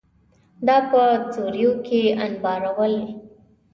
[0.67, 1.01] دا په
[1.33, 2.95] سوریو کې انبارول